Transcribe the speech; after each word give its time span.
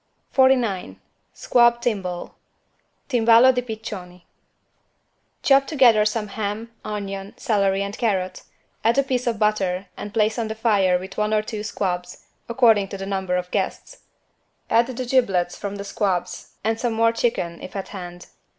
49 0.31 0.99
SQUAB 1.35 1.79
TIMBALE 1.79 2.33
(Timballo 3.07 3.53
di 3.53 3.61
piccioni) 3.61 4.23
Chop 5.43 5.67
together 5.67 6.05
some 6.05 6.29
ham, 6.29 6.71
onion, 6.83 7.35
celery 7.37 7.83
and 7.83 7.95
carrot, 7.99 8.41
add 8.83 8.97
a 8.97 9.03
piece 9.03 9.27
of 9.27 9.37
butter 9.37 9.85
and 9.95 10.11
place 10.11 10.39
on 10.39 10.47
the 10.47 10.55
fire 10.55 10.97
with 10.97 11.17
one 11.19 11.35
or 11.35 11.43
two 11.43 11.61
squabs, 11.61 12.25
according 12.49 12.87
to 12.87 12.97
the 12.97 13.05
number 13.05 13.35
of 13.35 13.51
guests. 13.51 13.99
Add 14.71 14.87
the 14.87 15.05
giblets 15.05 15.55
from 15.55 15.75
the 15.75 15.83
squabs 15.85 16.53
and 16.63 16.79
some 16.79 16.93
more 16.93 17.09
of 17.09 17.15
chicken, 17.17 17.61
if 17.61 17.75
at 17.75 17.89
hand. 17.89 18.25